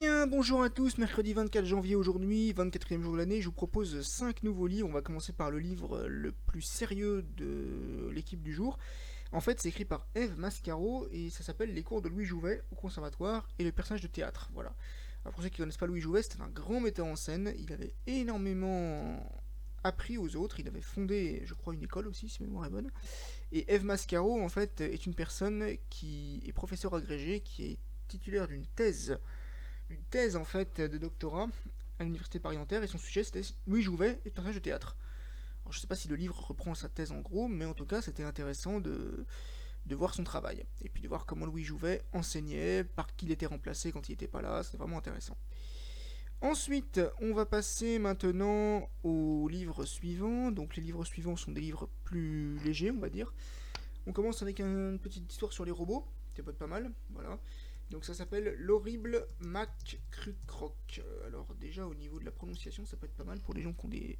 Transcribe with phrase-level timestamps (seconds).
[0.00, 4.00] Bien, bonjour à tous, mercredi 24 janvier aujourd'hui, 24e jour de l'année, je vous propose
[4.00, 4.88] 5 nouveaux livres.
[4.88, 8.78] On va commencer par le livre le plus sérieux de l'équipe du jour.
[9.32, 12.62] En fait, c'est écrit par Eve Mascaro et ça s'appelle Les cours de Louis Jouvet
[12.70, 14.50] au conservatoire et le personnage de théâtre.
[14.54, 14.72] Voilà.
[15.24, 17.52] Alors pour ceux qui ne connaissent pas Louis Jouvet, c'était un grand metteur en scène.
[17.58, 19.28] Il avait énormément
[19.82, 20.60] appris aux autres.
[20.60, 22.92] Il avait fondé, je crois, une école aussi, si ma mémoire est bonne.
[23.50, 28.46] Et Eve Mascaro, en fait, est une personne qui est professeur agrégé, qui est titulaire
[28.46, 29.18] d'une thèse,
[29.90, 31.48] une thèse en fait de doctorat
[31.98, 34.96] à l'université Paris-Nanterre, et son sujet c'était Louis Jouvet et personnage de théâtre.
[35.70, 37.84] Je ne sais pas si le livre reprend sa thèse en gros, mais en tout
[37.84, 39.26] cas c'était intéressant de,
[39.90, 43.46] voir son travail, et puis de voir comment Louis Jouvet enseignait, par qui il était
[43.46, 45.36] remplacé quand il n'était pas là, c'était vraiment intéressant.
[46.40, 50.52] Ensuite, on va passer maintenant aux livres suivants.
[50.52, 53.34] Donc les livres suivants sont des livres plus légers, on va dire.
[54.06, 57.38] On commence avec une petite histoire sur les robots, ça peut pas mal, voilà.
[57.90, 61.02] Donc ça s'appelle L'horrible Mac Crucroc.
[61.26, 63.72] Alors déjà au niveau de la prononciation, ça peut être pas mal pour les gens
[63.72, 64.18] qui ont des,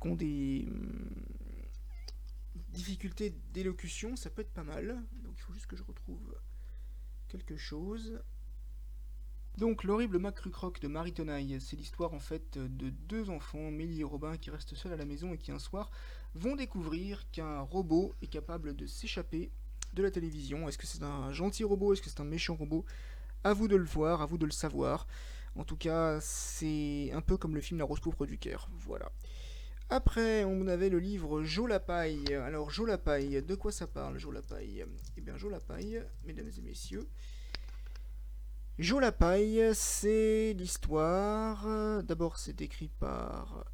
[0.00, 1.10] qui ont des hum,
[2.70, 5.02] difficultés d'élocution, ça peut être pas mal.
[5.24, 6.34] Donc il faut juste que je retrouve
[7.28, 8.20] quelque chose.
[9.58, 14.00] Donc l'horrible Mac Crucroc de Marie Tenaille, c'est l'histoire en fait de deux enfants, Mélie
[14.00, 15.90] et Robin, qui restent seuls à la maison et qui un soir
[16.34, 19.50] vont découvrir qu'un robot est capable de s'échapper
[19.92, 20.68] de la télévision.
[20.68, 21.92] Est-ce que c'est un gentil robot?
[21.92, 22.84] Est-ce que c'est un méchant robot?
[23.44, 25.06] À vous de le voir, à vous de le savoir.
[25.56, 28.68] En tout cas, c'est un peu comme le film La Rose Pourpre du Caire.
[28.72, 29.10] Voilà.
[29.90, 31.68] Après, on avait le livre Jo.
[31.70, 35.50] Alors, Jo de quoi ça parle, Jo Eh bien, Jo
[36.24, 37.06] mesdames et messieurs.
[38.78, 39.00] Jo
[39.74, 42.02] c'est l'histoire.
[42.04, 43.66] D'abord, c'est écrit par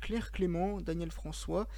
[0.00, 1.68] Claire Clément, Daniel François.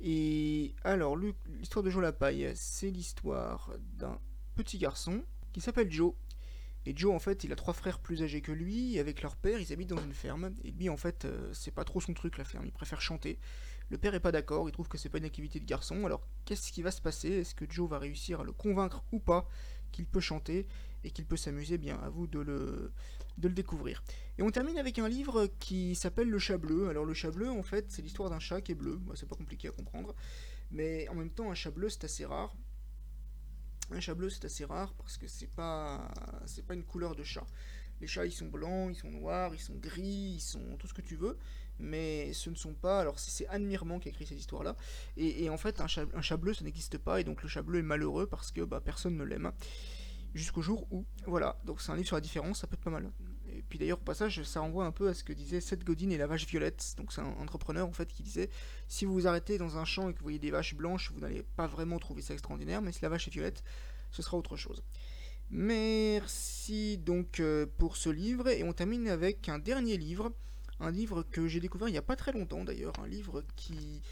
[0.00, 4.18] Et alors, l'histoire de Jo la paille, c'est l'histoire d'un
[4.54, 6.14] petit garçon qui s'appelle Joe.
[6.86, 8.98] Et Joe, en fait, il a trois frères plus âgés que lui.
[8.98, 10.52] Avec leur père, ils habitent dans une ferme.
[10.64, 12.66] Et lui, en fait, euh, c'est pas trop son truc, la ferme.
[12.66, 13.38] Il préfère chanter.
[13.88, 14.68] Le père est pas d'accord.
[14.68, 16.04] Il trouve que c'est pas une activité de garçon.
[16.04, 17.30] Alors, qu'est-ce qui va se passer?
[17.30, 19.48] Est-ce que Joe va réussir à le convaincre ou pas
[19.92, 20.66] qu'il peut chanter?
[21.04, 22.92] Et qu'il peut s'amuser Bien, à vous de le,
[23.36, 24.02] découvrir.
[24.38, 26.88] Et on termine avec un livre qui s'appelle Le chat bleu.
[26.88, 28.96] Alors, le chat bleu, en fait, c'est l'histoire d'un chat qui est bleu.
[28.96, 30.14] Bah, c'est pas compliqué à comprendre.
[30.70, 32.56] Mais en même temps, un chat bleu, c'est assez rare.
[33.90, 36.10] Un chat bleu, c'est assez rare parce que c'est pas,
[36.66, 37.46] pas une couleur de chat.
[38.00, 40.94] Les chats, ils sont blancs, ils sont noirs, ils sont gris, ils sont tout ce
[40.94, 41.38] que tu veux,
[41.78, 43.00] mais ce ne sont pas.
[43.00, 44.76] Alors, c'est Mirmand qui a écrit cette histoire-là.
[45.16, 47.62] Et, et, en fait, un chat, un bleu, ça n'existe pas, et donc le chat
[47.62, 49.52] bleu est malheureux parce que bah, personne ne l'aime.
[50.34, 52.90] Jusqu'au jour où, voilà, donc c'est un livre sur la différence, ça peut être pas
[52.90, 53.10] mal.
[53.52, 56.10] Et puis d'ailleurs, au passage, ça renvoie un peu à ce que disait Seth Godin
[56.10, 56.94] et la vache violette.
[56.96, 58.50] Donc c'est un entrepreneur en fait qui disait
[58.88, 61.20] si vous vous arrêtez dans un champ et que vous voyez des vaches blanches, vous
[61.20, 63.62] n'allez pas vraiment trouver ça extraordinaire, mais si la vache est violette,
[64.10, 64.82] ce sera autre chose.
[65.50, 70.32] Merci donc euh, pour ce livre et on termine avec un dernier livre,
[70.80, 74.02] un livre que j'ai découvert il n'y a pas très longtemps d'ailleurs, un livre qui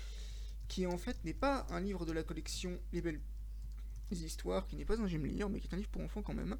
[0.68, 3.20] qui en fait n'est pas un livre de la collection Les Belles
[4.14, 6.34] Histoires, qui n'est pas un j'aime lire, mais qui est un livre pour enfants quand
[6.34, 6.56] même.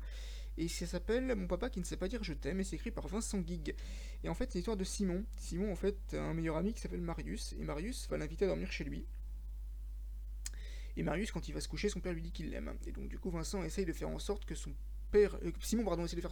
[0.58, 2.90] Et ça s'appelle Mon papa qui ne sait pas dire je t'aime, et c'est écrit
[2.90, 3.74] par Vincent Guig.
[4.22, 5.24] Et en fait, c'est l'histoire de Simon.
[5.36, 8.48] Simon, en fait, a un meilleur ami qui s'appelle Marius, et Marius va l'inviter à
[8.48, 9.06] dormir chez lui.
[10.96, 12.74] Et Marius, quand il va se coucher, son père lui dit qu'il l'aime.
[12.86, 14.74] Et donc, du coup, Vincent essaye de faire en sorte que son
[15.10, 15.36] père.
[15.42, 16.30] Euh, Simon, pardon, essaye de faire